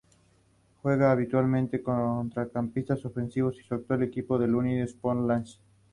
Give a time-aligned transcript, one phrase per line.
[0.81, 5.59] Juega habitualmente de centrocampista ofensivo y su actual equipo es la Unione Sportiva Lecce.